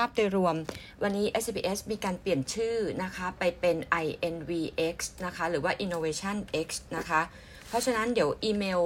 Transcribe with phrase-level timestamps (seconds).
[0.00, 0.56] าพโดยรวม
[1.02, 6.36] วันนี้ SBS มีการเปลี่ยนชื่อนะคะ ไปเป็น INVX นะคะ หรือว่า Innovation
[6.66, 7.20] X นะคะ
[7.68, 8.82] เพราะฉะนั้นเดี๋ยวอีเมล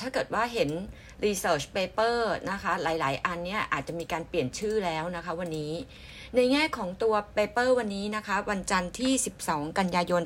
[0.00, 0.70] ถ้าเกิดว่าเห็น
[1.24, 2.16] research paper
[2.50, 5.72] นะคะ หลาย ๆ อันเนี้ยอาจจะมีการเปลี่ยนชื่อแล้วนะคะวันนี้
[6.36, 9.12] ในแง่ของตัว paper วันนี้นะคะ วันจันทร์ที่
[9.46, 10.22] 12 กันยายน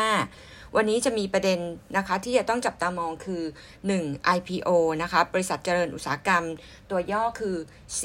[0.00, 1.58] 2565 วันนี้จะมีประเด็น
[1.96, 3.42] นะคะที่จะต้องจับตามองคือ
[3.88, 4.36] 1.
[4.36, 4.70] IPO
[5.02, 6.44] นะคะ บริษัทเจริญอุตสาหกรรม
[6.90, 7.56] ตัวย่อคือ
[8.00, 8.02] c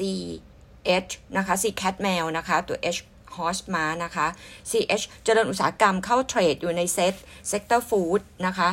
[0.86, 3.00] CH นะคะ C Cat Mail นะคะ ตัว H
[3.36, 4.26] Horse มานะคะ
[4.70, 7.14] CH เจริญอุตสาหกรรมเข้า trade อยู่ใน SET
[7.48, 8.68] sector food นะคะ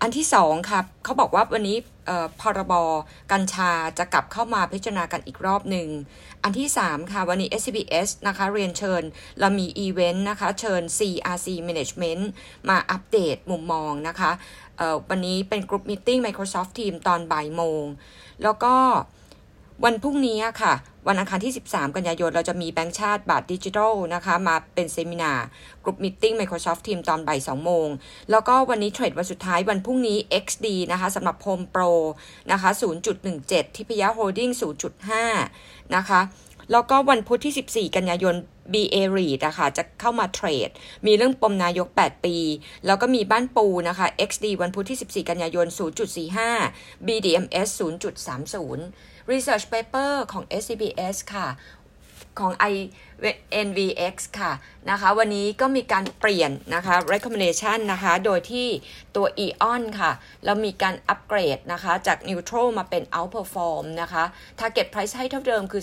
[0.00, 1.76] อันที่สองครับเขาบอกว่าวันนี้
[2.40, 2.72] พรบ
[3.32, 5.88] กัญชาจะกลับเข้ามาพิจารณากันอีกรอบหนึ่ง
[6.42, 9.02] อันที่สามค่ะ วันนี้ SCBS นะคะ เรียนเชิญ
[9.40, 12.22] เรามีอีเวนต์นะคะ เชิญ CRC Management
[12.68, 14.30] มาอัปเดตมุมมองนะคะ
[15.08, 17.84] วันนี้เป็น group meeting Microsoft Team ตอนบ่ายโมง
[18.42, 18.74] แล้วก็
[19.84, 20.72] วันพรุ่งนี้ค่ะ
[21.08, 27.88] วันอังคารที่ 13 กันยายน เราจะมีแบงก์ชาติบาทดิจิทัลนะคะ มาเป็น seminar group meeting Microsoft Team ตอนบ่าย2โมง
[28.30, 31.92] แล้วก็วันนี้ trade วันสุดท้ายวันพรุ่งนี้ XD นะคะสำหรับ Home Pro
[32.50, 32.70] นะคะ
[33.22, 34.50] 0.17 ทิพยาโฮลดิ้ง
[35.22, 36.20] 0.5 นะคะ
[36.70, 38.34] แล้วก็วันพุธที่่ 14 กันยายน
[38.72, 40.70] BA REIT นะคะจะเข้ามาเทรด
[41.06, 42.36] มีเรื่องปมนายก 8 ปี
[42.86, 45.66] แล้วก็มีบ้านปูนะคะ XD วันพุธที่ 14 กันยายน
[46.36, 47.68] 0.45 BDMs
[48.30, 51.48] 0.30 Research Paper ของ SCBS ค่ะ
[52.40, 54.52] ของ INVX ค่ะ
[54.90, 58.68] นะคะ วันนี้ก็มีการเปลี่ยนนะคะ recommendation นะคะ โดยที่
[59.16, 60.10] ตัว EON ค่ะ
[60.44, 64.24] เรามีการอัปเกรดนะคะ จาก neutral มาเป็น outperform นะคะ
[64.60, 65.82] target price ให้เท่าเดิมคือ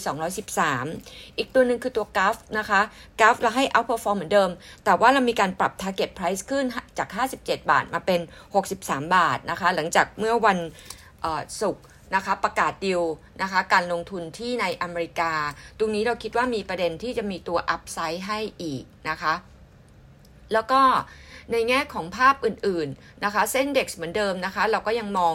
[0.69, 2.81] 213 อีกตัวหนึ่งคือตัว GAF นะคะ
[3.19, 4.49] GAF เราให้ outperform เหมือนเดิม
[4.85, 6.65] แต่ว่าเรามีการปรับ target price ขึ้น
[6.97, 8.21] จาก 57 บาทมาเป็น
[8.63, 10.57] 63 บาทนะคะ หลังจากเมื่อวัน
[11.61, 11.83] ศุกร์
[12.15, 13.01] นะคะประกาศดิว
[13.41, 15.33] นะคะการลงทุนที่ในอเมริกา
[15.77, 19.33] ตรงนี้เราคิดว่ามีประเด็นที่จะมีตัวอัพไซด์ให้อีกนะคะ
[20.53, 20.81] แล้วก็
[21.51, 25.33] ในแง่ของภาพอื่นๆนะคะเส้นเด็กเหมือนเดิมนะคะ เราก็ยังมอง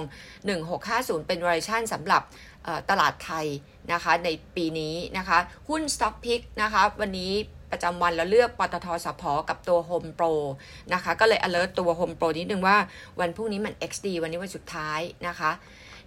[0.63, 2.23] 1650 เป็น v a r i a t i o n สำหรับ
[2.91, 3.47] ตลาดไทย
[3.93, 5.39] นะคะในปีนี้นะคะ
[5.69, 7.33] หุ้น Stock Pick นะคะวันนี้
[7.71, 10.33] ประจำวันเราเลือกปตทสพกับตัว Home Pro
[10.93, 12.77] นะคะ ก็เลย alert ตัว Home Pro นิดนึงว่า
[13.21, 15.51] วันพรุ่งนี้มัน XD วันนี้วันสุดท้ายนะคะ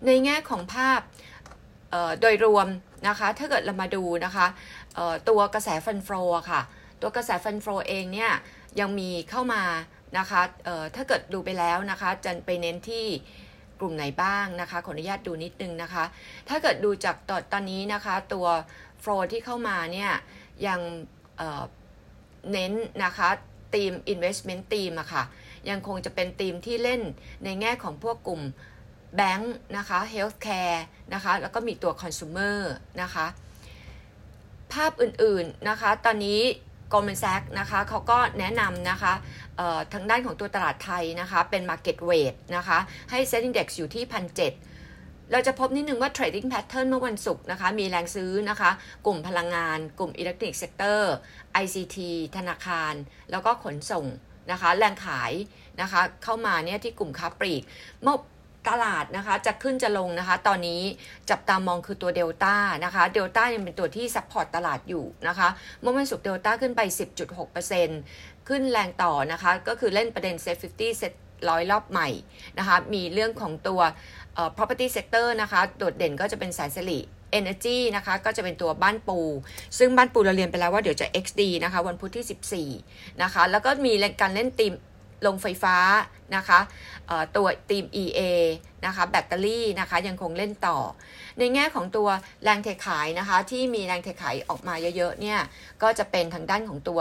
[0.05, 0.99] ในแง่ของภาพ
[2.21, 2.67] โดยรวม
[3.07, 4.47] นะคะถ้าเกิดเรามาดูนะคะ
[5.29, 6.09] ตัวกระแสฟันโฟ
[6.49, 6.61] ค่ะ
[7.01, 8.31] ตัวกระแสฟันโฟเองเนี่ย
[8.79, 9.63] ยังมีเข้ามา
[10.17, 10.41] นะคะ
[10.95, 13.05] ถ้าเกิดดูไปแล้วนะคะจะไปเน้นที่
[13.79, 16.03] กลุ่มไหนบ้างนะคะขออนุญาตดูนิดนึงนะคะ
[16.49, 18.47] ถ้าเกิดดูจากตอนตอนนี้นะคะตัว
[19.01, 20.11] flow ที่เข้ามาเนี่ย
[20.67, 20.79] ยัง
[22.51, 23.29] เน้นนะคะ
[23.75, 25.23] ทีม investment ทีมอะค่ะ
[25.69, 27.01] ยังคงจะเป็นทีมที่เล่น
[27.43, 28.41] ในแง่ของพวกกลุ่ม
[29.17, 30.83] แบงค์นะคะ healthcare
[31.13, 32.57] นะคะแล้วก็มีตัว consumer
[33.01, 33.25] นะคะ
[34.73, 36.41] ภาพอื่นๆนะคะตอนนี้
[36.91, 39.13] Goldman Sachs นะคะเขาก็แนะนำนะคะ
[39.93, 42.77] ทางด้านของตัวตลาดไทยนะคะเป็น Market Weight นะคะ
[43.11, 48.71] ให้ Set Index อยู่ที่1,700เราจะพบนิดนึงว่า Trading Pattern เมื่อวันศุกร์นะคะ มีแรงซื้อนะคะ
[49.05, 51.01] กลุ่มพลังงาน กลุ่ม Electronic Sector
[51.63, 51.97] ICT
[52.37, 52.93] ธนาคาร
[53.31, 54.05] แล้วก็ขนส่ง
[54.51, 55.31] นะคะ แรงขาย
[55.81, 57.63] นะคะ เข้ามาเนี่ยที่กลุ่มค้าปลีก
[58.03, 58.17] เมื่อ
[58.69, 60.81] ตลาดนะคะจะขึ้นจะลงนะคะ ตอนนี้
[61.29, 62.55] จับตามองคือตัวเดลต้า
[62.85, 65.47] นะคะเดลต้ายังเป็นตัวที่ support ตลาดอยู่นะคะ
[65.81, 66.81] เมื่อวันศุกร์เดลต้าขึ้นไป
[67.65, 71.13] 10.6%ขึ้นแรงต่อนะคะ ก็คือเล่นประเด็น SET50 SET
[71.49, 72.09] ร้อยรอบใหม่
[72.59, 73.81] นะคะ มีเรื่องของตัว
[74.57, 76.99] property sector นะคะ โดดเด่นก็จะเป็นแสนสิริ
[77.39, 79.19] Energy นะคะ ก็จะเป็นตัวบ้านปู
[79.77, 84.73] ซึ่งบ้านปูเราเรียนไปแล้วว่าเดี๋ยวจะ XD นะคะ วันพุธที่ 14 นะคะ แล้วก็มีการเล่นตีม
[85.25, 85.77] ลงไฟฟ้า
[86.35, 86.59] นะคะ
[87.35, 88.21] ตัวตีม EA
[88.85, 90.77] นะคะแบตเตอรี่นะคะยังคงเล่นต่อ
[91.39, 92.09] ในแง่ของตัว
[92.43, 95.39] แรงเทขายนะคะที่มีแรงเทขายออกมาเยอะๆเนี่ย
[95.81, 96.99] ก็จะเป็นทางด้านของตัว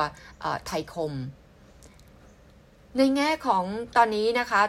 [0.67, 1.13] ไทยคม
[2.97, 3.65] ในแง่ของ
[3.97, 4.63] ตอนนี้นะคะ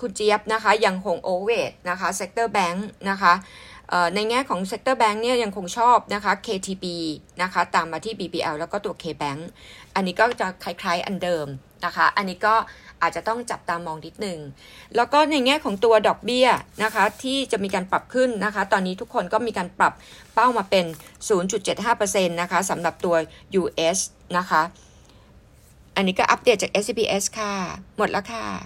[0.00, 3.32] คุณเจี๊ยบนะคะยังคง overweight นะคะ sector bank นะคะ
[4.14, 6.84] ในแง่ของ sector bank เนี่ยยังคงชอบนะคะ KTB
[7.42, 9.40] นะคะตามมาที่ BBL แล้วก็ตัว KBank
[9.94, 11.46] อันนี้ก็จะคล้ายๆอันเดิม
[11.84, 12.54] นะคะ อันนี้ก็
[13.02, 14.38] อาจจะต้องจับตามองนิดนึง
[14.96, 16.48] แล้วก็ในแง่ของตัวดอกเบี้ย
[16.84, 19.92] นะคะที่จะมีการปรับขึ้นนะคะ ตอนนี้ทุกคนก็มีการปรับ
[20.34, 20.84] เป้ามาเป็น
[21.62, 23.16] 0.75%นะคะสำหรับตัว
[23.60, 23.98] US
[24.38, 24.62] นะคะ
[25.96, 27.52] อันนี้ก็อัปเดตจาก SBS ค่ะ
[27.96, 28.58] หมดแล้วค่ะ